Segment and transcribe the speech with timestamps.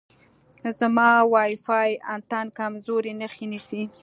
[0.79, 3.81] زما وای فای انتن کمزورې نښې نیسي.